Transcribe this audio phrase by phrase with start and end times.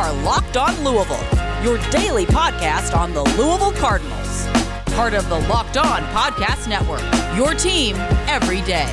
[0.00, 1.22] are Locked On Louisville,
[1.62, 4.46] your daily podcast on the Louisville Cardinals.
[4.94, 7.02] Part of the Locked On Podcast Network,
[7.36, 7.96] your team
[8.26, 8.88] every day.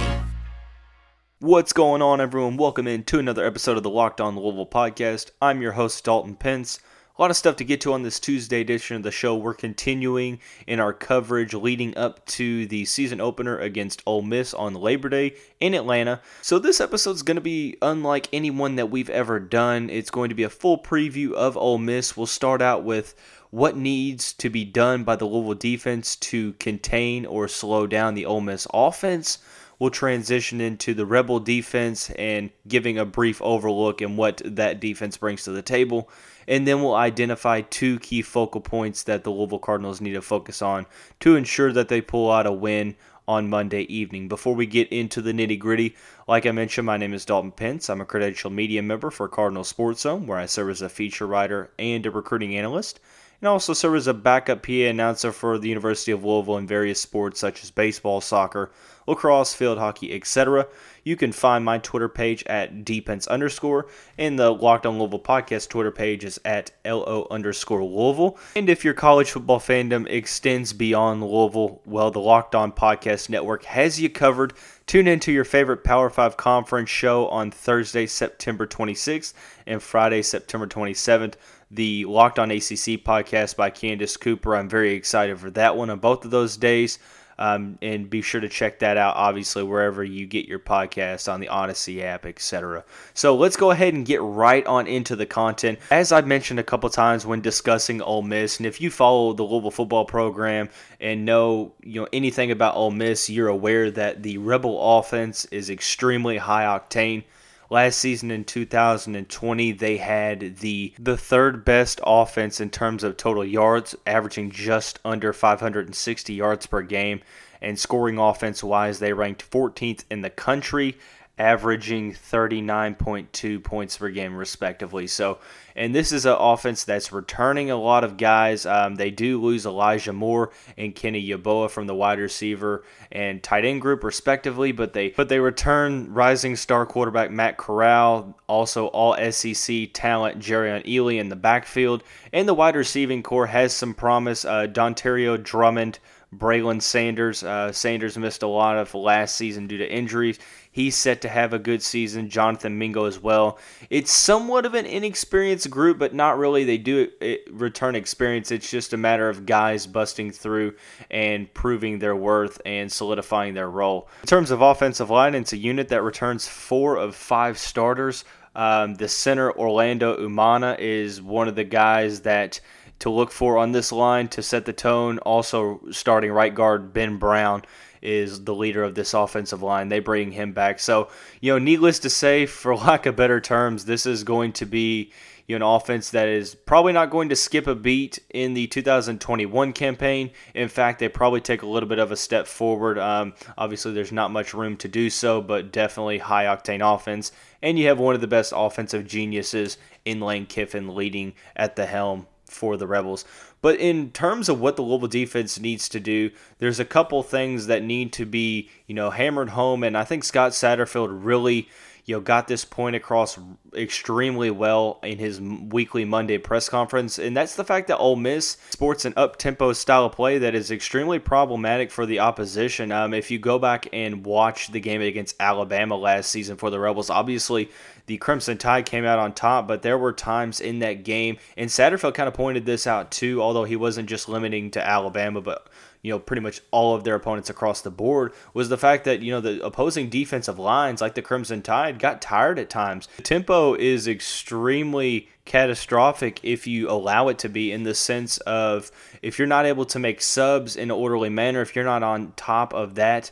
[1.40, 2.58] What's going on, everyone?
[2.58, 5.32] Welcome in to another episode of the Locked On Louisville podcast.
[5.42, 6.78] I'm your host, Dalton Pence.
[7.18, 9.36] A lot of stuff to get to on this Tuesday edition of the show.
[9.36, 14.76] We're continuing in our coverage leading up to the season opener against Ole Miss on
[14.76, 16.22] Labor Day in Atlanta.
[16.44, 19.90] So, this episode is going to be unlike any one that we've ever done.
[19.90, 22.16] It's going to be a full preview of Ole Miss.
[22.16, 23.16] We'll start out with
[23.50, 28.28] what needs to be done by the Louisville defense to contain or slow down the
[28.28, 29.40] Ole Miss offense
[29.80, 35.18] we'll transition into the Rebel defense and giving a brief overlook and what that defense
[35.18, 36.10] brings to the table.
[36.48, 40.62] And then we'll identify two key focal points that the Louisville Cardinals need to focus
[40.62, 40.86] on
[41.20, 42.96] to ensure that they pull out a win
[43.28, 44.30] on Monday evening.
[44.30, 45.96] Before we get into the nitty gritty,
[46.28, 47.90] like I mentioned, my name is Dalton Pence.
[47.90, 51.28] I'm a credential media member for Cardinal Sports Zone, where I serve as a feature
[51.28, 53.02] writer and a recruiting analyst
[53.42, 57.00] and also serve as a backup PA announcer for the University of Louisville in various
[57.00, 58.72] sports such as baseball, soccer,
[59.06, 60.68] lacrosse, field hockey, etc.
[61.04, 63.88] You can find my Twitter page at dpence underscore,
[64.18, 68.38] and the Locked On Louisville podcast Twitter page is at lo underscore Louisville.
[68.56, 73.64] And if your college football fandom extends beyond Louisville, well, the Locked On Podcast Network
[73.66, 74.54] has you covered.
[74.86, 79.34] Tune into your favorite Power 5 conference show on Thursday, September 26th
[79.66, 81.34] and Friday, September 27th
[81.72, 84.56] the Locked On ACC podcast by Candace Cooper.
[84.56, 87.00] I'm very excited for that one on both of those days.
[87.40, 91.40] Um, and be sure to check that out, obviously, wherever you get your podcast on
[91.40, 92.84] the Odyssey app, etc.
[93.14, 95.78] So let's go ahead and get right on into the content.
[95.92, 99.44] As I've mentioned a couple times when discussing Ole Miss, and if you follow the
[99.44, 104.40] Louisville football program and know you know anything about Ole Miss, you're aware that the
[104.40, 107.24] Rebel offense is extremely high octane.
[107.70, 113.44] Last season in 2020, they had the the third best offense in terms of total
[113.44, 117.22] yards, averaging just under 560 yards per game.
[117.62, 120.98] And scoring offense wise, they ranked 14th in the country
[121.38, 125.06] averaging 39.2 points per game, respectively.
[125.06, 125.38] So,
[125.76, 128.66] and this is an offense that's returning a lot of guys.
[128.66, 133.66] Um, they do lose Elijah Moore and Kenny Yeboah from the wide receiver and tight
[133.66, 139.16] end group, respectively, but they but they return rising star quarterback Matt Corral, also all
[139.32, 142.04] SEC talent Jerrion Ealy in the backfield,
[142.34, 144.44] and the wide receiving core has some promise.
[144.44, 146.00] Uh, Dontario Drummond.
[146.36, 147.44] Braylon Sanders.
[147.44, 150.40] Uh, Sanders missed a lot of last season due to injuries.
[150.78, 152.30] He's set to have a good season.
[152.30, 153.58] Jonathan Mingo as well.
[153.90, 156.66] It's somewhat of an inexperienced group, but not really.
[156.66, 157.10] They do
[157.50, 158.52] return experience.
[158.52, 160.76] It's just a matter of guys busting through
[161.10, 164.08] and proving their worth and solidifying their role.
[164.22, 168.24] In terms of offensive line, it's a unit that returns four of five starters.
[168.54, 172.60] Um, the center, Orlando Umana, is one of the guys that
[173.00, 175.18] to look for on this line to set the tone.
[175.20, 177.64] Also, starting right guard Ben Brown
[178.02, 179.90] is the leader of this offensive line.
[179.90, 180.80] They bring him back.
[180.80, 181.10] So,
[181.42, 185.12] you know, needless to say, for lack of better terms, this is going to be
[185.48, 188.68] you know, an offense that is probably not going to skip a beat in the
[188.68, 190.30] 2021 campaign.
[190.54, 193.00] In fact, they probably take a little bit of a step forward.
[193.00, 197.32] Um, obviously, there's not much room to do so, but definitely high octane offense.
[197.62, 201.86] And you have one of the best offensive geniuses in Lane Kiffin leading at the
[201.86, 203.24] helm for the Rebels.
[203.62, 207.68] But in terms of what the Louisville defense needs to do, there's a couple things
[207.68, 209.84] that need to be, you know, hammered home.
[209.84, 211.68] And I think Scott Satterfield really,
[212.06, 213.38] you know, got this point across
[213.76, 218.56] extremely well in his weekly Monday press conference, and that's the fact that Ole Miss
[218.70, 222.94] sports an up-tempo style of play that is extremely problematic for the opposition.
[222.94, 226.80] Um, if you go back and watch the game against Alabama last season for the
[226.80, 227.70] Rebels, obviously
[228.08, 231.70] the Crimson Tide came out on top, but there were times in that game, and
[231.70, 235.68] Satterfield kind of pointed this out too, although he wasn't just limiting to Alabama, but
[236.02, 239.22] you know, pretty much all of their opponents across the board was the fact that,
[239.22, 243.10] you know, the opposing defensive lines like the Crimson Tide got tired at times.
[243.18, 248.92] The tempo is extremely catastrophic if you allow it to be in the sense of
[249.22, 252.34] if you're not able to make subs in an orderly manner, if you're not on
[252.38, 253.32] top of that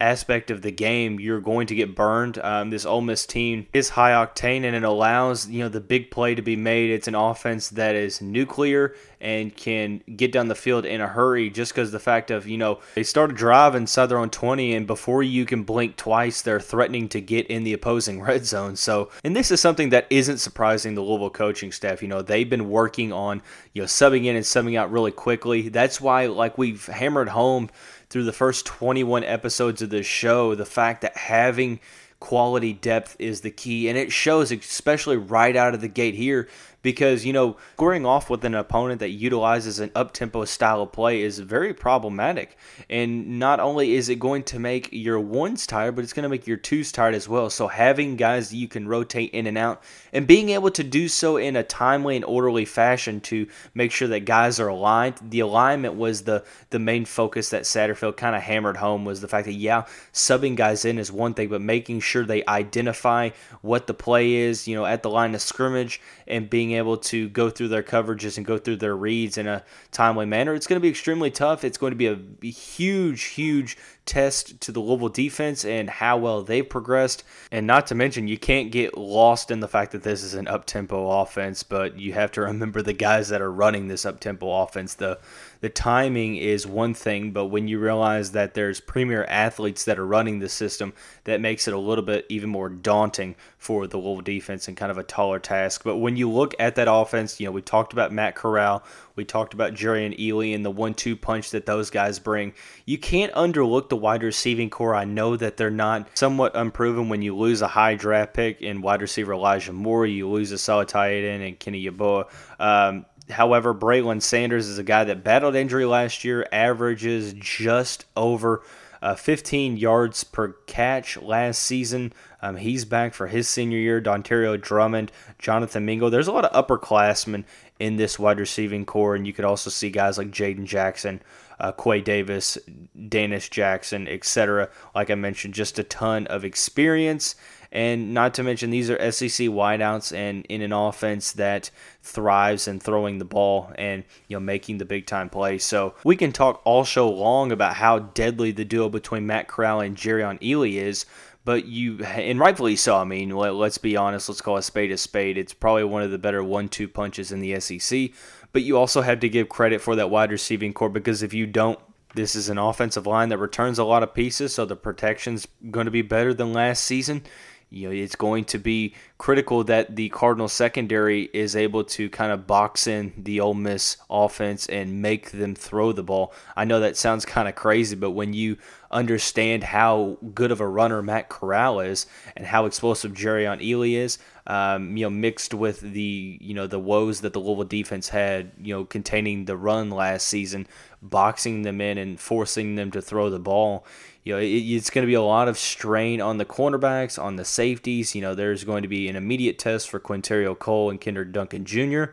[0.00, 2.38] aspect of the game, you're going to get burned.
[2.38, 6.10] Um, this Ole Miss team is high octane and it allows you know the big
[6.10, 6.90] play to be made.
[6.90, 11.50] It's an offense that is nuclear and can get down the field in a hurry.
[11.50, 14.74] Just because the fact of you know they start a drive inside their own 20
[14.74, 18.76] and before you can blink twice, they're threatening to get in the opposing red zone.
[18.76, 22.02] So and this is something that isn't surprising the Louisville coaching staff.
[22.02, 23.42] You know they've been working on
[23.72, 25.68] you know subbing in and subbing out really quickly.
[25.68, 27.70] That's why like we've hammered home
[28.10, 31.80] through the first 21 episodes of this show the fact that having
[32.20, 33.88] quality depth is the key.
[33.88, 36.48] And it shows especially right out of the gate here
[36.82, 40.92] because, you know, scoring off with an opponent that utilizes an up tempo style of
[40.92, 42.56] play is very problematic.
[42.88, 46.28] And not only is it going to make your ones tired, but it's going to
[46.28, 47.50] make your twos tired as well.
[47.50, 49.82] So having guys that you can rotate in and out
[50.12, 54.08] and being able to do so in a timely and orderly fashion to make sure
[54.08, 55.16] that guys are aligned.
[55.22, 59.28] The alignment was the the main focus that Satterfield kind of hammered home was the
[59.28, 63.30] fact that yeah, subbing guys in is one thing, but making sure they identify
[63.62, 67.28] what the play is, you know, at the line of scrimmage and being able to
[67.28, 70.54] go through their coverages and go through their reads in a timely manner.
[70.54, 71.64] It's going to be extremely tough.
[71.64, 73.76] It's going to be a huge, huge
[74.06, 77.24] test to the Louisville defense and how well they've progressed.
[77.52, 80.48] And not to mention, you can't get lost in the fact that this is an
[80.48, 84.18] up tempo offense, but you have to remember the guys that are running this up
[84.18, 84.94] tempo offense.
[84.94, 85.18] The
[85.60, 90.06] the timing is one thing, but when you realize that there's premier athletes that are
[90.06, 90.92] running the system,
[91.24, 94.90] that makes it a little bit even more daunting for the Louisville defense and kind
[94.90, 95.82] of a taller task.
[95.84, 98.84] But when you look at that offense, you know, we talked about Matt Corral,
[99.16, 102.52] we talked about Jerrion Ealy and the one two punch that those guys bring.
[102.86, 104.94] You can't underlook the wide receiving core.
[104.94, 108.80] I know that they're not somewhat unproven when you lose a high draft pick in
[108.80, 112.26] wide receiver Elijah Moore, you lose a solid tight end and Kenny Yeboah.
[112.60, 118.62] Um, However, Braylon Sanders is a guy that battled injury last year, averages just over
[119.00, 122.12] uh, 15 yards per catch last season.
[122.42, 124.00] Um, he's back for his senior year.
[124.00, 126.08] Dontario Drummond, Jonathan Mingo.
[126.08, 127.44] There's a lot of upperclassmen
[127.78, 131.22] in this wide receiving core, and you could also see guys like Jaden Jackson,
[131.60, 132.58] uh, Quay Davis,
[132.96, 134.68] Dannis Jackson, etc.
[134.94, 137.36] Like I mentioned, just a ton of experience
[137.70, 141.70] and not to mention, these are SEC wideouts and in an offense that
[142.02, 145.58] thrives in throwing the ball and you know making the big time play.
[145.58, 149.80] So we can talk all show long about how deadly the duo between Matt Corral
[149.80, 151.04] and Jerrion Ealy is.
[151.44, 152.96] But you, and rightfully so.
[152.96, 154.28] I mean, let, us be honest.
[154.28, 155.38] Let's call a spade a spade.
[155.38, 158.10] It's probably one of the better one-two punches in the SEC.
[158.52, 161.46] But you also have to give credit for that wide receiving core because if you
[161.46, 161.78] don't,
[162.14, 165.84] this is an offensive line that returns a lot of pieces, so the protection's going
[165.84, 167.22] to be better than last season
[167.70, 172.32] you know, it's going to be critical that the Cardinals secondary is able to kind
[172.32, 176.32] of box in the Ole Miss offense and make them throw the ball.
[176.56, 178.56] I know that sounds kind of crazy, but when you
[178.90, 182.06] understand how good of a runner Matt Corral is
[182.36, 186.78] and how explosive Jerrion Ealy is, um, you know, mixed with the you know the
[186.78, 190.66] woes that the Louisville defense had, you know, containing the run last season,
[191.02, 193.84] boxing them in and forcing them to throw the ball
[194.28, 197.36] you know, it, it's going to be a lot of strain on the cornerbacks, on
[197.36, 198.14] the safeties.
[198.14, 201.64] You know, there's going to be an immediate test for Qwynnterrio Cole and Kendrick Duncan
[201.64, 202.04] Jr.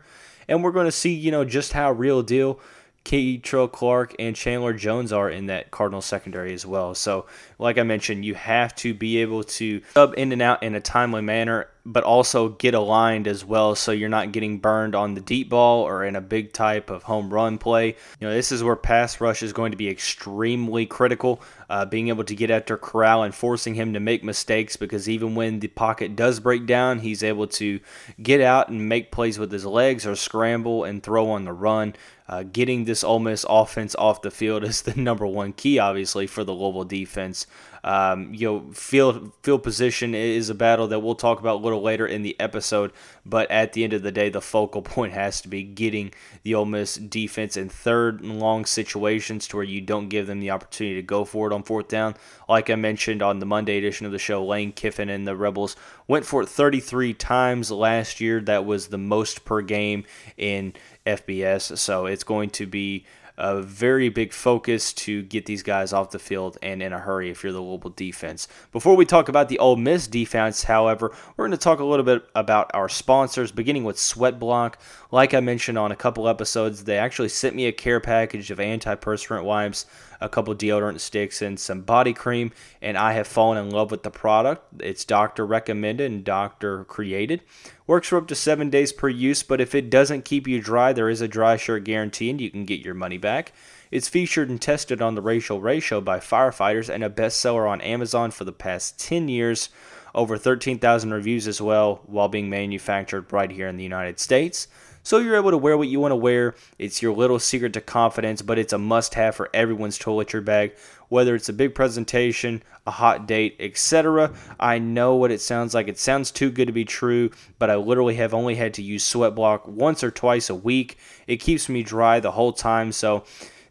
[0.48, 2.58] And we're going to see, you know, just how real deal
[3.04, 6.94] Kei'Trel Clark and Chandler Jones are in that Cardinal secondary as well.
[6.94, 7.26] So,
[7.58, 10.80] like I mentioned, you have to be able to sub in and out in a
[10.80, 15.20] timely manner, but also get aligned as well so you're not getting burned on the
[15.20, 17.94] deep ball or in a big type of home run play.
[18.18, 21.40] You know, this is where pass rush is going to be extremely critical.
[21.70, 25.34] Uh, being able to get after Corral and forcing him to make mistakes because even
[25.34, 27.80] when the pocket does break down, he's able to
[28.20, 31.94] get out and make plays with his legs or scramble and throw on the run.
[32.28, 36.26] Uh, getting this Ole Miss offense off the field is the number one key, obviously,
[36.26, 37.46] for the Louisville defense.
[37.86, 41.82] Um, you know, field field position is a battle that we'll talk about a little
[41.82, 42.90] later in the episode.
[43.24, 46.12] But at the end of the day, the focal point has to be getting
[46.42, 50.40] the Ole Miss defense in third and long situations to where you don't give them
[50.40, 52.16] the opportunity to go for it on fourth down.
[52.48, 55.76] Like I mentioned on the Monday edition of the show, Lane Kiffin and the Rebels
[56.08, 58.40] went for it 33 times last year.
[58.40, 60.04] That was the most per game
[60.36, 60.74] in
[61.06, 61.78] FBS.
[61.78, 63.06] So it's going to be
[63.38, 67.30] a very big focus to get these guys off the field and in a hurry
[67.30, 68.48] if you're the Louisville defense.
[68.72, 72.04] Before we talk about the Ole Miss defense, however, we're going to talk a little
[72.04, 74.74] bit about our sponsors, beginning with Sweatblock.
[75.10, 78.58] Like I mentioned on a couple episodes, they actually sent me a care package of
[78.58, 79.86] antiperspirant wipes
[80.26, 82.52] a couple deodorant sticks, and some body cream.
[82.82, 84.82] And I have fallen in love with the product.
[84.82, 87.40] It's doctor recommended and doctor created.
[87.86, 90.92] Works for up to seven days per use, but if it doesn't keep you dry,
[90.92, 93.52] there is a dry shirt guarantee and you can get your money back.
[93.90, 97.80] It's featured and tested on the Rachael Ray Show by firefighters and a bestseller on
[97.80, 99.68] Amazon for the past 10 years.
[100.14, 104.66] Over 13,000 reviews as well, while being manufactured right here in the United States
[105.06, 106.56] so you're able to wear what you want to wear.
[106.80, 110.74] It's your little secret to confidence, but it's a must have for everyone's toiletry bag,
[111.10, 114.32] whether it's a big presentation, a hot date, etc.
[114.58, 115.86] I know what it sounds like.
[115.86, 119.04] It sounds too good to be true, but I literally have only had to use
[119.04, 120.98] Sweat Block once or twice a week.
[121.28, 123.22] It keeps me dry the whole time, so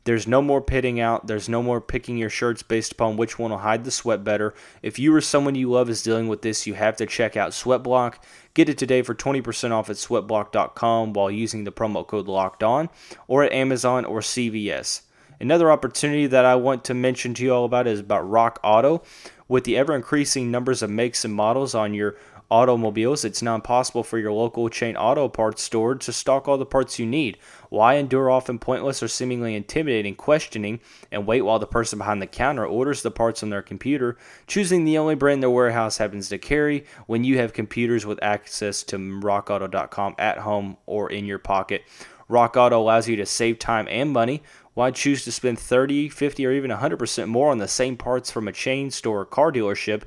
[0.06, 1.26] There's no more pitting out.
[1.26, 4.54] There's no more picking your shirts based upon which one will hide the sweat better.
[4.84, 7.52] If you or someone you love is dealing with this, you have to check out
[7.52, 8.16] Sweatblock.
[8.54, 12.90] Get it today for 20% off at sweatblock.com while using the promo code locked on
[13.28, 15.02] or at Amazon or CVS.
[15.40, 19.02] Another opportunity that I want to mention to you all about is about Rock Auto.
[19.48, 22.16] With the ever increasing numbers of makes and models on your
[22.50, 26.66] automobiles, it's now impossible for your local chain auto parts store to stock all the
[26.66, 27.38] parts you need.
[27.70, 30.80] Why endure often pointless or seemingly intimidating questioning
[31.12, 34.86] and wait while the person behind the counter orders the parts on their computer, choosing
[34.86, 38.98] the only brand their warehouse happens to carry when you have computers with access to
[38.98, 41.84] rockauto.com at home or in your pocket?
[42.28, 44.42] Rock Auto allows you to save time and money.
[44.74, 48.48] Why choose to spend 30, 50, or even 100% more on the same parts from
[48.48, 50.04] a chain store or car dealership?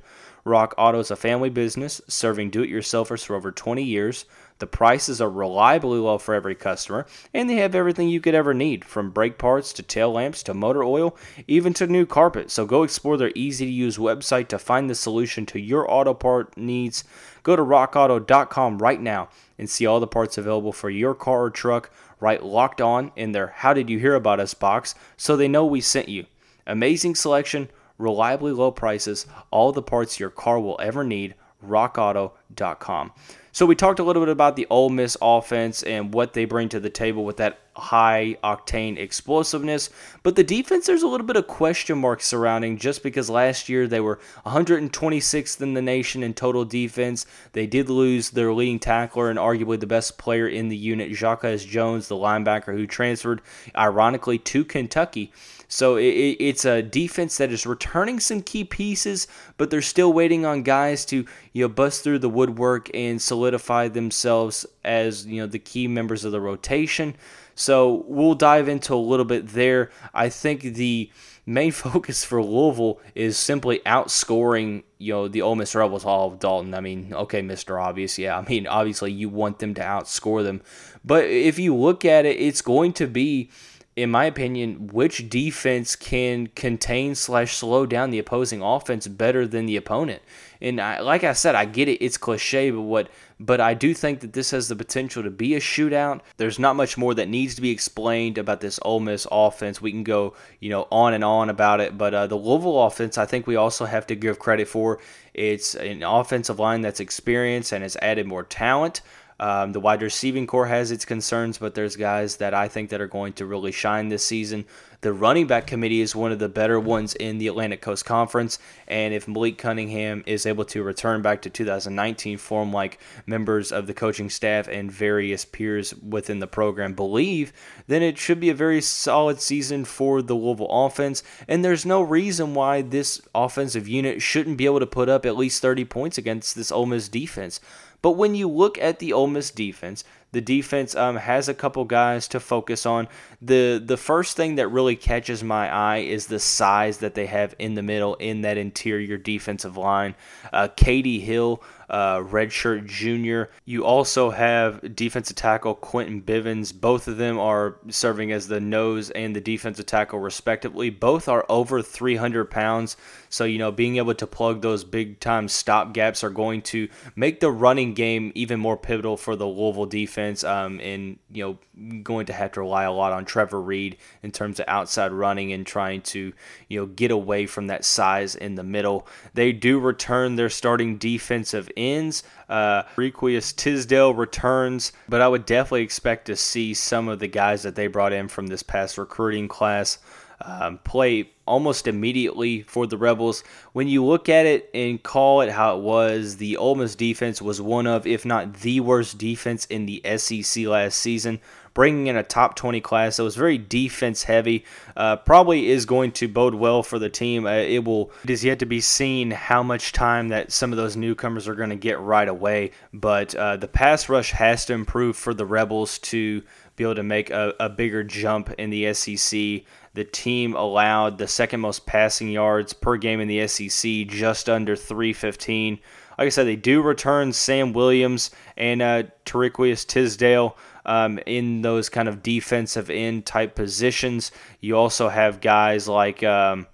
[0.49, 4.25] Rock Auto is a family business serving do it yourselfers for over 20 years.
[4.59, 8.55] The prices are reliably low for every customer, and they have everything you could ever
[8.55, 12.51] need from brake parts to tail lamps to motor oil, even to new carpet.
[12.51, 16.15] So go explore their easy to use website to find the solution to your auto
[16.15, 17.05] part needs.
[17.43, 19.29] Go to rockauto.com right now
[19.59, 21.91] and see all the parts available for your car or truck.
[22.19, 25.65] Right locked on in their How Did You Hear About Us box so they know
[25.65, 26.27] we sent you.
[26.67, 31.35] Amazing selection reliably low prices, all the parts your car will ever need.
[31.67, 33.13] RockAuto.com.
[33.51, 36.69] So we talked a little bit about the Ole Miss offense and what they bring
[36.69, 39.91] to the table with that high octane explosiveness,
[40.23, 43.87] but the defense there's a little bit of question marks surrounding just because last year
[43.87, 47.27] they were 126th in the nation in total defense.
[47.53, 51.65] They did lose their leading tackler and arguably the best player in the unit, Jacquez
[51.65, 53.41] Jones, the linebacker who transferred
[53.77, 55.33] ironically to Kentucky.
[55.71, 60.63] So it's a defense that is returning some key pieces, but they're still waiting on
[60.63, 65.59] guys to you know bust through the woodwork and solidify themselves as you know the
[65.59, 67.15] key members of the rotation.
[67.59, 69.91] So we'll dive into a little bit there.
[70.15, 71.11] I think the
[71.45, 76.39] main focus for Louisville is simply outscoring, you know, the Ole Miss Rebels all of
[76.39, 76.73] Dalton.
[76.73, 77.83] I mean, okay, Mr.
[77.83, 78.39] Obvious, yeah.
[78.39, 80.63] I mean, obviously you want them to outscore them.
[81.05, 83.51] But if you look at it, it's going to be
[83.99, 89.67] in my opinion, which defense can contain slash slow down the opposing offense better than
[89.67, 90.23] the opponent.
[90.61, 93.09] And I, like I said, I get it; it's cliche, but what,
[93.41, 96.21] but I do think that this has the potential to be a shootout.
[96.37, 99.81] There's not much more that needs to be explained about this Ole Miss offense.
[99.81, 103.19] We can go, you know, on and on about it, but uh, the Louisville offense,
[103.19, 105.01] I think we also have to give credit for.
[105.35, 109.01] It's an offensive line that's experienced and has added more talent.
[109.41, 113.01] Um, the wide receiving core has its concerns, but there's guys that I think that
[113.01, 114.65] are going to really shine this season.
[115.01, 118.59] The running back committee is one of the better ones in the Atlantic Coast Conference,
[118.89, 123.87] and if Malik Cunningham is able to return back to 2019 form, like members of
[123.87, 127.53] the coaching staff and various peers within the program believe,
[127.87, 131.23] then it should be a very solid season for the Louisville offense.
[131.47, 135.37] And there's no reason why this offensive unit shouldn't be able to put up at
[135.37, 137.61] least 30 points against this Ole Miss defense.
[138.03, 141.85] But when you look at the Ole Miss defense, the defense um, has a couple
[141.85, 143.09] guys to focus on.
[143.41, 147.55] the The first thing that really catches my eye is the size that they have
[147.59, 150.15] in the middle in that interior defensive line.
[150.53, 153.51] Uh, KD Hill uh, redshirt junior.
[153.65, 156.79] You also have defensive tackle Quentin Bivens.
[156.79, 160.91] Both of them are serving as the nose and the defensive tackle, respectively.
[160.91, 162.97] Both are over 300 pounds.
[163.31, 166.89] So, you know, being able to plug those big time stop gaps are going to
[167.17, 170.45] make the running game even more pivotal for the Louisville defense.
[170.45, 171.59] Um, and, you know,
[172.03, 175.53] going to have to rely a lot on Trevor Reed in terms of outside running
[175.53, 176.33] and trying to,
[176.69, 179.07] you know, get away from that size in the middle.
[179.35, 182.23] They do return their starting defensive ends.
[182.49, 187.63] Uh, Requius Tisdale returns, but I would definitely expect to see some of the guys
[187.63, 189.99] that they brought in from this past recruiting class
[190.41, 193.43] um, play almost immediately for the Rebels.
[193.73, 197.43] When you look at it and call it how it was, the Ole Miss defense
[197.43, 201.41] was one of, if not the worst defense in the SEC last season
[201.75, 204.65] bringing in a top 20 class that was very defense heavy.
[204.97, 207.47] Uh, probably is going to bode well for the team.
[207.47, 208.11] Uh, it will.
[208.25, 211.55] It is yet to be seen how much time that some of those newcomers are
[211.55, 212.73] going to get right away.
[212.93, 216.43] But uh, the pass rush has to improve for the Rebels to
[216.77, 219.63] be able to make a, a bigger jump in the SEC.
[219.95, 224.77] The team allowed the second most passing yards per game in the SEC, just under
[224.77, 225.81] 315.
[226.19, 230.57] Like I said, they do return Sam Williams and uh, Tariqious Tisdale
[230.89, 234.33] um, in those kind of defensive end type positions.
[234.61, 236.67] You also have guys like um,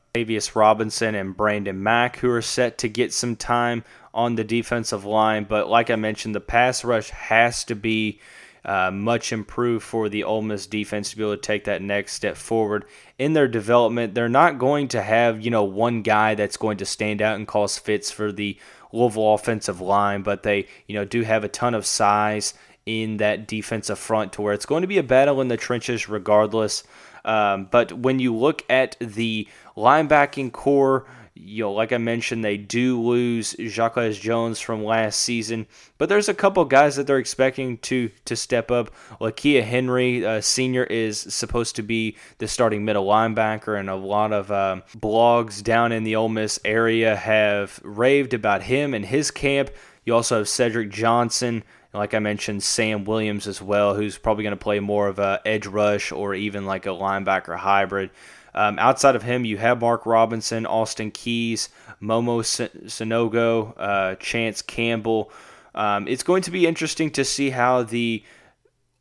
[0.54, 3.82] Robinson and Brandon Mack who are set to get some time
[4.14, 5.44] on the defensive line.
[5.44, 8.20] But like I mentioned, the pass rush has to be
[8.64, 12.12] uh, much improved for the Ole Miss defense to be able to take that next
[12.12, 12.84] step forward
[13.18, 14.14] in their development.
[14.14, 17.48] They're not going to have, you know, one guy that's going to stand out and
[17.48, 18.56] cause fits for the
[18.92, 22.54] Louisville offensive line, but they, you know, do have a ton of size
[22.86, 26.08] in that defensive front to where it's going to be a battle in the trenches
[26.08, 26.84] regardless.
[27.24, 32.56] Um, but when you look at the linebacking core, you know, like I mentioned, they
[32.56, 35.66] do lose Jacquez Jones from last season,
[35.98, 38.92] but there's a couple guys that they're expecting to to step up.
[39.20, 44.32] Lakia Henry, uh, senior, is supposed to be the starting middle linebacker, and a lot
[44.32, 49.32] of um, blogs down in the Ole Miss area have raved about him and his
[49.32, 49.70] camp.
[50.04, 51.64] You also have Cedric Johnson,
[51.94, 55.40] like I mentioned, Sam Williams as well, who's probably going to play more of a
[55.46, 58.10] edge rush or even like a linebacker hybrid.
[58.54, 61.68] Um, outside of him, you have Mark Robinson, Austin Keys,
[62.02, 65.30] Momo Sanogo, uh, Chance Campbell.
[65.74, 68.22] Um, it's going to be interesting to see how the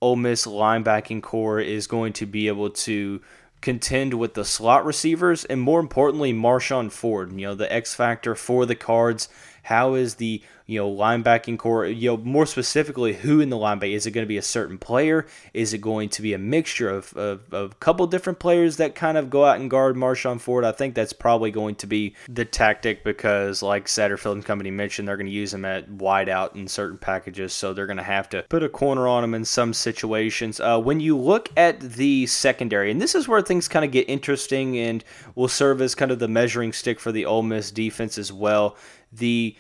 [0.02, 3.22] Ole Miss linebacking core is going to be able to
[3.62, 8.36] contend with the slot receivers and more importantly Marshon Ford, you know, the X factor
[8.36, 9.30] for the Cards.
[9.64, 13.94] How is the you know, linebacking core, you know, more specifically, who in the linebacker?
[13.94, 15.26] Is it going to be a certain player?
[15.54, 18.96] Is it going to be a mixture of, of, of a couple different players that
[18.96, 20.64] kind of go out and guard Marshon Ford?
[20.64, 25.08] I think that's probably going to be the tactic because, like Satterfield and Company mentioned,
[25.08, 28.04] they're going to use him at wide out in certain packages, so they're going to
[28.04, 30.60] have to put a corner on him in some situations.
[30.62, 34.10] Uh, when you look at the secondary, and this is where things kind of get
[34.10, 35.04] interesting and
[35.36, 38.78] will serve as kind of the measuring stick for the Ole Miss defense as well.
[39.14, 39.56] The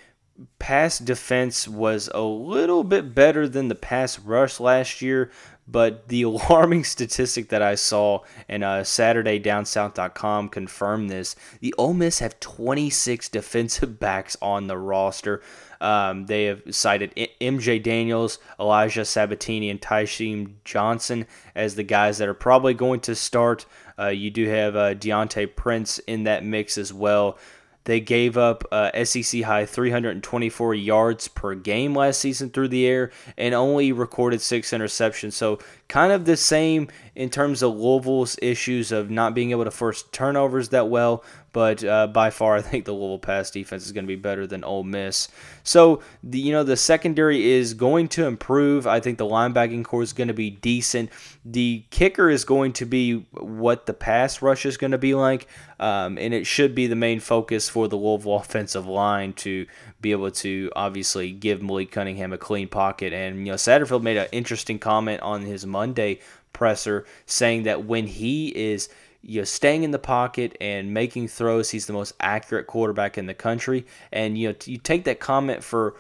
[0.60, 5.32] pass defense was a little bit better than the pass rush last year,
[5.68, 11.36] but the alarming statistic that I saw in uh, SaturdayDownSouth.com confirmed this.
[11.60, 15.42] The Ole Miss have 26 defensive backs on the roster.
[15.80, 22.30] Um, they have cited MJ Daniels, Elijah Sabbatini, and Tysheem Johnson as the guys that
[22.30, 23.66] are probably going to start.
[24.00, 27.38] Uh, you do have uh, Deantre Prince in that mix as well.
[27.86, 33.12] They gave up uh, SEC high 324 yards per game last season through the air
[33.38, 35.34] and only recorded six interceptions.
[35.34, 39.72] So, kind of the same in terms of Louisville's issues of not being able to
[39.72, 43.92] force turnovers that well, but uh, by far, I think the Louisville pass defense is
[43.92, 45.30] going to be better than Ole Miss.
[45.64, 48.86] So, the, you know, the secondary is going to improve.
[48.86, 51.10] I think the linebacking core is going to be decent.
[51.46, 55.48] The kicker is going to be what the pass rush is going to be like,
[55.80, 59.66] um, and it should be the main focus for the Louisville offensive line to
[60.02, 63.14] be able to obviously give Malik Cunningham a clean pocket.
[63.14, 66.20] And you know, Satterfield made an interesting comment on his Monday
[66.54, 68.90] presser saying that when he is
[69.26, 71.70] you know, staying in the pocket and making throws.
[71.70, 73.86] He's the most accurate quarterback in the country.
[74.12, 75.96] And you know, you take that comment for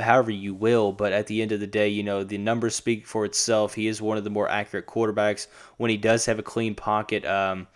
[0.00, 3.06] however you will, but at the end of the day, you know, the numbers speak
[3.06, 3.74] for itself.
[3.74, 5.46] He is one of the more accurate quarterbacks
[5.78, 7.24] when he does have a clean pocket.
[7.24, 7.68] Um,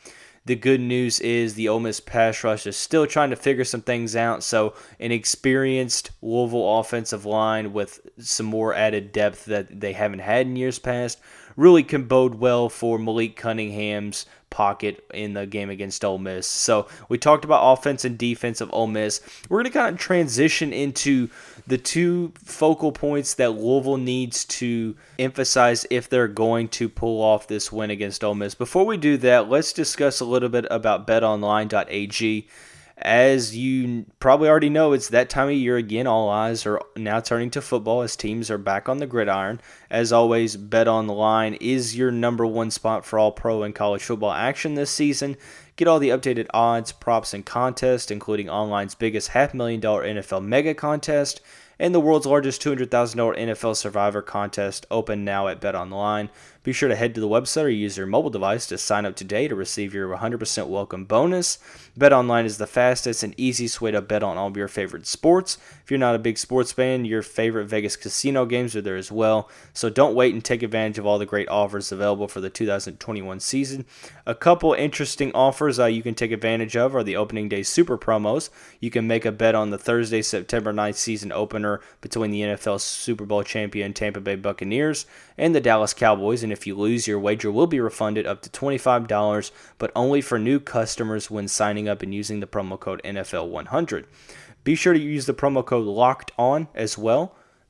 [0.44, 3.80] the good news is the Ole Miss pass rush is still trying to figure some
[3.80, 4.42] things out.
[4.42, 10.46] So, an experienced Louisville offensive line with some more added depth that they haven't had
[10.46, 11.20] in years past
[11.56, 16.46] really can bode well for Malik Cunningham's pocket in the game against Ole Miss.
[16.46, 19.20] So we talked about offense and defense of Ole Miss.
[19.48, 21.30] We're going to kind of transition into
[21.66, 27.48] the two focal points that Louisville needs to emphasize if they're going to pull off
[27.48, 28.54] this win against Ole Miss.
[28.54, 32.48] Before we do that, let's discuss a little bit about betonline.ag.
[33.02, 36.06] As you probably already know, it's that time of year again.
[36.06, 39.60] All eyes are now turning to football as teams are back on the gridiron.
[39.90, 44.30] As always, Bet Online is your number one spot for all pro and college football
[44.30, 45.36] action this season.
[45.74, 50.44] Get all the updated odds, props, and contests, including online's biggest half million dollar NFL
[50.44, 51.40] mega contest
[51.82, 52.88] and the world's largest $200,000
[53.36, 56.30] NFL Survivor contest open now at Bet Online.
[56.64, 59.16] Be sure to head to the website or use your mobile device to sign up
[59.16, 61.58] today to receive your 100% welcome bonus.
[61.98, 65.58] BetOnline is the fastest and easiest way to bet on all of your favorite sports.
[65.82, 69.10] If you're not a big sports fan, your favorite Vegas casino games are there as
[69.10, 69.50] well.
[69.74, 73.40] So don't wait and take advantage of all the great offers available for the 2021
[73.40, 73.84] season.
[74.24, 77.98] A couple interesting offers uh, you can take advantage of are the opening day super
[77.98, 78.50] promos.
[78.78, 82.80] You can make a bet on the Thursday, September 9th season opener between the NFL
[82.80, 86.44] Super Bowl champion Tampa Bay Buccaneers and the Dallas Cowboys.
[86.44, 90.38] And if you lose, your wager will be refunded up to $25, but only for
[90.38, 94.04] new customers when signing up and using the promo code NFL100.
[94.64, 97.34] Be sure to use the promo code LOCKED ON as well.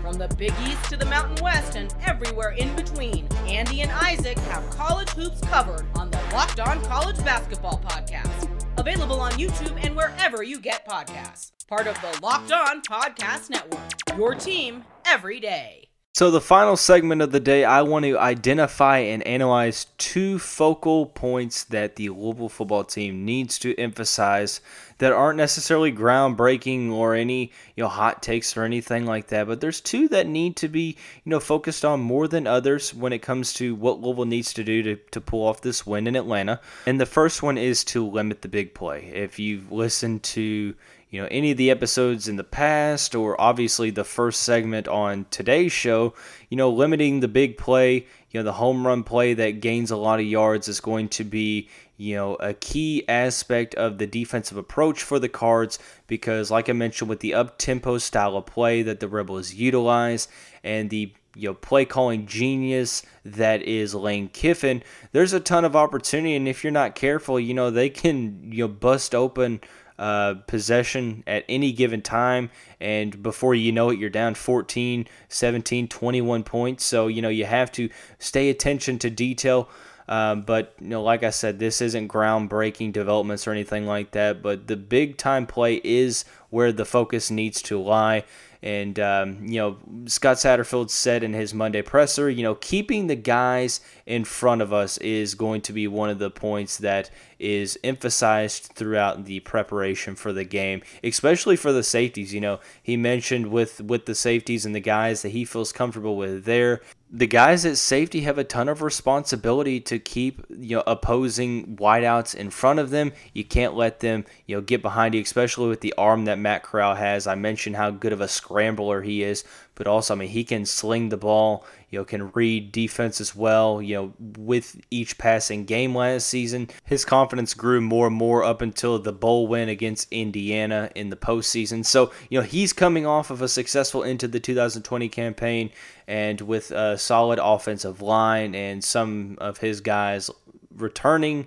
[0.00, 4.38] From the Big East to the Mountain West and everywhere in between, Andy and Isaac
[4.38, 8.48] have college hoops covered on the Locked On College Basketball Podcast.
[8.78, 11.52] Available on YouTube and wherever you get podcasts.
[11.68, 14.16] Part of the Locked On Podcast Network.
[14.16, 15.91] Your team every day.
[16.14, 21.06] So, the final segment of the day, I want to identify and analyze two focal
[21.06, 24.60] points that the Louisville football team needs to emphasize
[24.98, 29.46] that aren't necessarily groundbreaking or any you know hot takes or anything like that.
[29.46, 33.14] But there's two that need to be you know focused on more than others when
[33.14, 36.14] it comes to what Louisville needs to do to, to pull off this win in
[36.14, 36.60] Atlanta.
[36.84, 39.10] And the first one is to limit the big play.
[39.14, 40.74] If you've listened to
[41.12, 45.26] you know any of the episodes in the past or obviously the first segment on
[45.30, 46.12] today's show
[46.48, 49.96] you know limiting the big play you know the home run play that gains a
[49.96, 54.56] lot of yards is going to be you know a key aspect of the defensive
[54.56, 58.82] approach for the cards because like i mentioned with the up tempo style of play
[58.82, 60.26] that the rebels utilize
[60.64, 65.74] and the you know play calling genius that is Lane Kiffin there's a ton of
[65.74, 66.36] opportunity.
[66.36, 69.62] And if you're not careful you know they can you know bust open
[70.02, 72.50] uh, possession at any given time.
[72.80, 76.84] And before you know it, you're down 14, 17, 21 points.
[76.84, 77.88] So, you know, you have to
[78.18, 79.68] stay attention to detail.
[80.08, 84.42] Um, but, you know, like I said, this isn't groundbreaking developments or anything like that.
[84.42, 88.24] But the big time play is where the focus needs to lie.
[88.62, 93.16] And, um, you know, Scott Satterfield said in his Monday presser, you know, keeping the
[93.16, 97.76] guys in front of us is going to be one of the points that is
[97.82, 102.32] emphasized throughout the preparation for the game, especially for the safeties.
[102.32, 106.16] You know, he mentioned with, with the safeties and the guys that he feels comfortable
[106.16, 106.80] with there
[107.14, 112.34] the guys at safety have a ton of responsibility to keep you know opposing wideouts
[112.34, 113.12] in front of them.
[113.34, 116.62] You can't let them you know get behind you, especially with the arm that Matt
[116.62, 117.26] Corral has.
[117.26, 119.44] I mentioned how good of a scrambler he is,
[119.74, 123.36] but also I mean he can sling the ball you know, can read defense as
[123.36, 123.82] well.
[123.82, 128.62] You know, with each passing game last season, his confidence grew more and more up
[128.62, 131.84] until the bowl win against Indiana in the postseason.
[131.84, 135.70] So, you know, he's coming off of a successful into the 2020 campaign
[136.08, 140.30] and with a solid offensive line and some of his guys
[140.74, 141.46] returning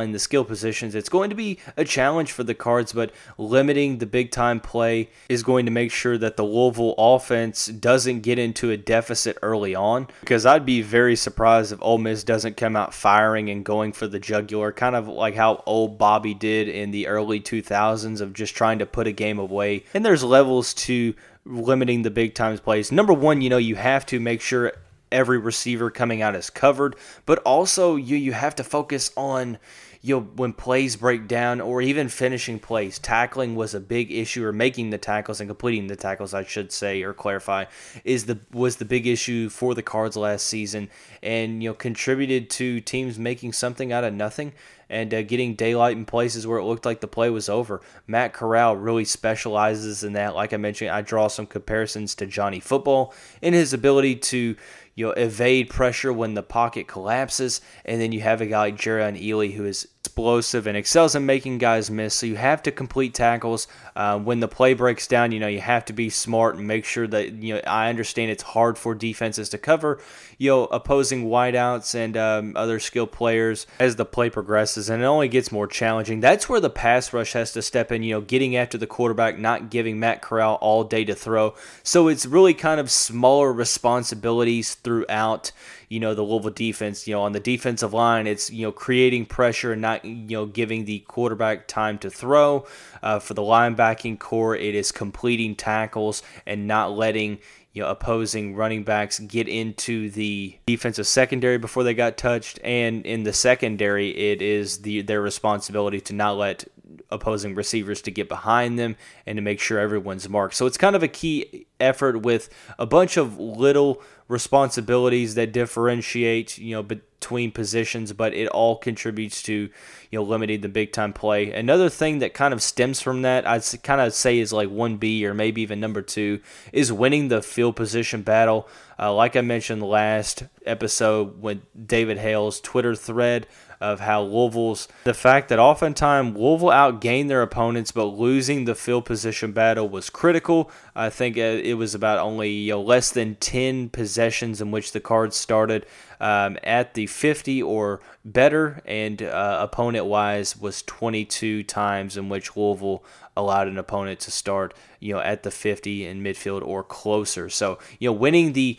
[0.00, 0.94] in the skill positions.
[0.94, 5.10] It's going to be a challenge for the Cards, but limiting the big time play
[5.28, 9.74] is going to make sure that the Louisville offense doesn't get into a deficit early
[9.74, 10.08] on.
[10.20, 14.06] Because I'd be very surprised if Ole Miss doesn't come out firing and going for
[14.06, 18.54] the jugular, kind of like how old Bobby did in the early 2000s of just
[18.54, 19.84] trying to put a game away.
[19.94, 21.14] And there's levels to
[21.46, 22.90] limiting the big times plays.
[22.90, 24.72] Number one, you know, you have to make sure
[25.14, 29.58] every receiver coming out is covered, but also you you have to focus on
[30.04, 34.44] you know, when plays break down or even finishing plays, tackling was a big issue,
[34.44, 37.64] or making the tackles and completing the tackles, I should say or clarify,
[38.04, 40.90] is the was the big issue for the Cards last season,
[41.22, 44.52] and you know contributed to teams making something out of nothing
[44.90, 47.80] and uh, getting daylight in places where it looked like the play was over.
[48.06, 50.34] Matt Corral really specializes in that.
[50.34, 54.54] Like I mentioned, I draw some comparisons to Johnny Football in his ability to
[54.94, 58.76] you know evade pressure when the pocket collapses, and then you have a guy like
[58.76, 62.14] Jerrion Ealy who is explosive and excels in making guys miss.
[62.14, 65.32] So you have to complete tackles uh, when the play breaks down.
[65.32, 67.60] You know you have to be smart and make sure that you know.
[67.66, 70.00] I understand it's hard for defenses to cover
[70.36, 75.06] you know opposing wideouts and um, other skill players as the play progresses, and it
[75.06, 76.20] only gets more challenging.
[76.20, 78.02] That's where the pass rush has to step in.
[78.02, 81.54] You know, getting after the quarterback, not giving Matt Corral all day to throw.
[81.82, 85.50] So it's really kind of smaller responsibilities throughout
[85.88, 87.06] you know the Louisville defense.
[87.06, 90.46] You know on the defensive line, it's you know creating pressure and not you know
[90.46, 92.66] giving the quarterback time to throw.
[93.02, 97.38] Uh, for the linebacking core, it is completing tackles and not letting
[97.74, 103.04] you know, opposing running backs get into the defensive secondary before they got touched, and
[103.04, 106.64] in the secondary, it is the their responsibility to not let
[107.10, 110.54] opposing receivers to get behind them and to make sure everyone's marked.
[110.54, 116.56] So it's kind of a key effort with a bunch of little responsibilities that differentiate,
[116.56, 121.12] you know, between positions, but it all contributes to, you know, limiting the big time
[121.12, 121.52] play.
[121.52, 125.22] Another thing that kind of stems from that, I'd kind of say is like 1B
[125.24, 126.40] or maybe even number two,
[126.72, 128.68] is winning the field position battle.
[128.98, 133.46] Uh, like I mentioned last episode with David Hale's Twitter thread,
[133.80, 139.04] of how Louisville's the fact that oftentimes Louisville outgained their opponents, but losing the field
[139.04, 140.70] position battle was critical.
[140.94, 145.00] I think it was about only you know, less than 10 possessions in which the
[145.00, 145.86] Cards started
[146.20, 152.56] um, at the 50 or better, and uh, opponent wise was 22 times in which
[152.56, 153.04] Louisville
[153.36, 157.48] allowed an opponent to start you know at the 50 in midfield or closer.
[157.50, 158.78] So you know winning the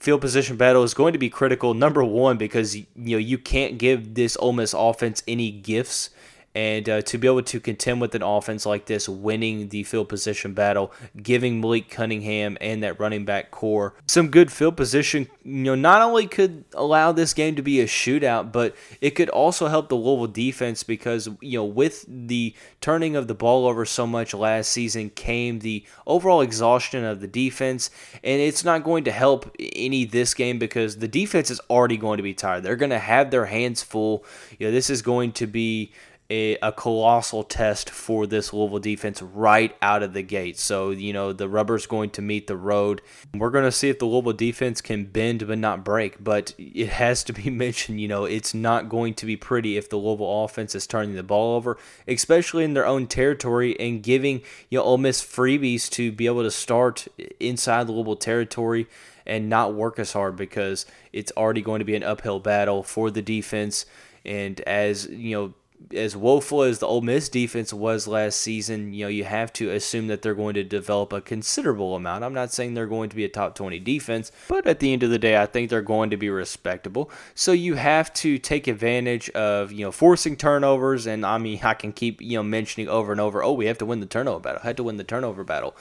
[0.00, 1.74] field position battle is going to be critical.
[1.74, 6.10] Number one, because you know you can't give this Ole Miss offense any gifts
[6.54, 10.08] and uh, to be able to contend with an offense like this, winning the field
[10.08, 15.52] position battle, giving Malik Cunningham and that running back core some good field position, you
[15.52, 19.66] know, not only could allow this game to be a shootout, but it could also
[19.66, 24.06] help the Louisville defense because, you know, with the turning of the ball over so
[24.06, 27.90] much last season came the overall exhaustion of the defense,
[28.22, 32.18] and it's not going to help any this game because the defense is already going
[32.18, 32.62] to be tired.
[32.62, 34.24] They're going to have their hands full.
[34.58, 35.92] You know, this is going to be
[36.34, 40.58] a, a, colossal test for this Louisville defense right out of the gate.
[40.58, 43.02] So, you know, the rubber's going to meet the road.
[43.32, 46.22] We're going to see if the Louisville defense can bend but not break.
[46.22, 49.88] But it has to be mentioned, you know, it's not going to be pretty if
[49.88, 54.42] the Louisville offense is turning the ball over, especially in their own territory and giving,
[54.70, 57.06] you know, Ole Miss freebies to be able to start
[57.38, 58.88] inside the Louisville territory
[59.24, 63.10] and not work as hard because it's already going to be an uphill battle for
[63.10, 63.86] the defense.
[64.24, 65.54] And as, you know,
[65.92, 69.70] as woeful as the Ole Miss defense was last season, you know, you have to
[69.70, 72.24] assume that they're going to develop a considerable amount.
[72.24, 75.02] I'm not saying they're going to be a top 20 defense, but at the end
[75.02, 77.10] of the day, I think they're going to be respectable.
[77.34, 81.06] So you have to take advantage of, you know, forcing turnovers.
[81.06, 83.78] And I mean, I can keep, you know, mentioning over and over, oh, we have
[83.78, 84.60] to win the turnover battle.
[84.62, 85.76] I had to win the turnover battle.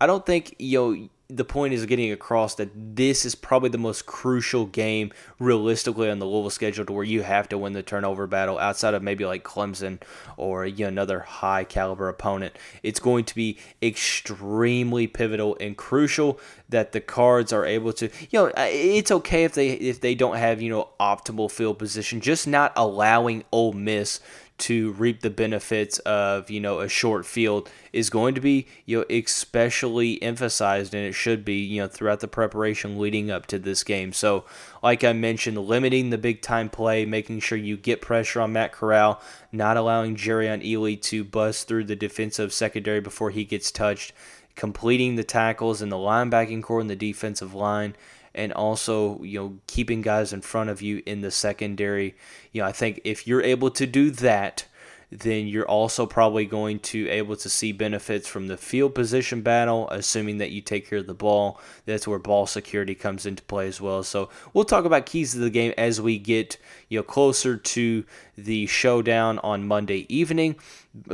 [0.00, 3.76] I don't think, you know, the point is getting across that this is probably the
[3.76, 7.82] most crucial game realistically on the Louisville schedule to where you have to win the
[7.82, 10.00] turnover battle outside of maybe like Clemson
[10.38, 12.56] or you know, another high caliber opponent.
[12.82, 18.38] It's going to be extremely pivotal and crucial that the cards are able to you
[18.38, 22.46] know it's okay if they if they don't have you know optimal field position just
[22.46, 24.20] not allowing Ole Miss
[24.58, 28.98] to reap the benefits of you know a short field is going to be you
[28.98, 33.58] know especially emphasized and it should be you know throughout the preparation leading up to
[33.58, 34.12] this game.
[34.12, 34.44] So
[34.82, 38.72] like i mentioned limiting the big time play making sure you get pressure on matt
[38.72, 44.12] corral not allowing Jerrion Ealy to bust through the defensive secondary before he gets touched
[44.54, 47.94] completing the tackles in the linebacking core and the defensive line
[48.38, 52.14] and also you know keeping guys in front of you in the secondary.
[52.52, 54.64] You know, I think if you're able to do that,
[55.10, 59.88] then you're also probably going to able to see benefits from the field position battle,
[59.90, 61.60] assuming that you take care of the ball.
[61.86, 64.02] That's where ball security comes into play as well.
[64.02, 68.04] So we'll talk about keys to the game as we get you know closer to
[68.36, 70.56] the showdown on Monday evening.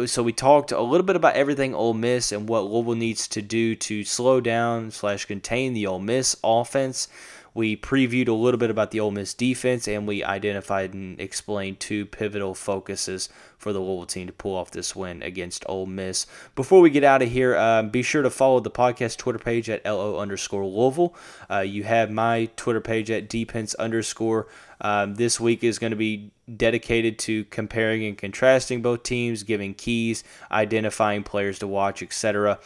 [0.06, 3.42] So we talked a little bit about everything Ole Miss and what Louisville needs to
[3.42, 7.08] do to slow down slash contain the Ole Miss offense.
[7.54, 11.78] We previewed a little bit about the Ole Miss defense, and we identified and explained
[11.78, 16.26] two pivotal focuses for the Louisville team to pull off this win against Ole Miss.
[16.56, 19.70] Before we get out of here, um, be sure to follow the podcast Twitter page
[19.70, 21.14] at LO underscore Louisville.
[21.48, 24.48] Uh, you have my Twitter page at dpence underscore.
[24.80, 29.72] Um, this week is going to be dedicated to comparing and contrasting both teams, giving
[29.72, 32.58] keys, identifying players to watch, etc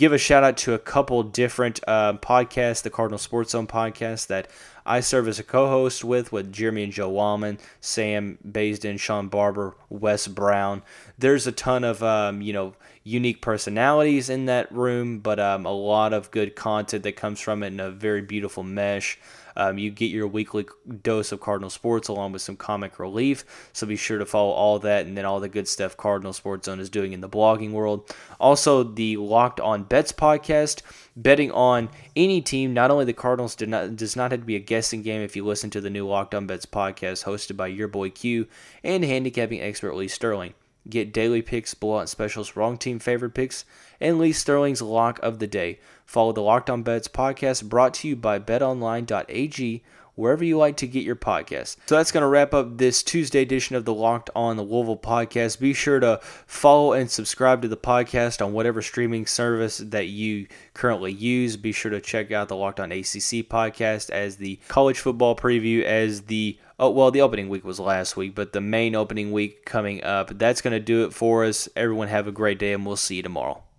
[0.00, 4.28] give a shout out to a couple different uh, podcasts, the Cardinal Sports Zone podcast
[4.28, 4.48] that
[4.86, 9.76] I serve as a co-host with, with Jeremy and Joe Wallman, Sam Baisden, Sean Barber,
[9.90, 10.82] Wes Brown.
[11.18, 12.72] There's a ton of um, you know
[13.10, 17.62] unique personalities in that room, but um, a lot of good content that comes from
[17.62, 19.18] it in a very beautiful mesh.
[19.56, 20.66] Um, you get your weekly
[21.02, 23.44] dose of Cardinal Sports along with some comic relief.
[23.72, 26.66] So be sure to follow all that and then all the good stuff Cardinal Sports
[26.66, 28.14] Zone is doing in the blogging world.
[28.38, 30.82] Also, the Locked On Bets podcast,
[31.16, 34.56] betting on any team, not only the Cardinals, did not, does not have to be
[34.56, 37.66] a guessing game if you listen to the new Locked On Bets podcast hosted by
[37.66, 38.46] your boy Q
[38.84, 40.54] and handicapping expert Lee Sterling.
[40.88, 43.64] Get daily picks, blowout specials, wrong team favorite picks,
[44.00, 45.78] and Lee Sterling's lock of the day.
[46.06, 49.82] Follow the Locked On Bets podcast brought to you by betonline.ag
[50.20, 51.76] wherever you like to get your podcast.
[51.86, 54.98] So that's going to wrap up this Tuesday edition of the Locked On the Louisville
[54.98, 55.58] podcast.
[55.58, 60.46] Be sure to follow and subscribe to the podcast on whatever streaming service that you
[60.74, 61.56] currently use.
[61.56, 65.82] Be sure to check out the Locked On ACC podcast as the college football preview
[65.82, 69.66] as the Oh, well, the opening week was last week, but the main opening week
[69.66, 70.38] coming up.
[70.38, 71.68] That's going to do it for us.
[71.76, 73.62] Everyone have a great day, and we'll see you tomorrow.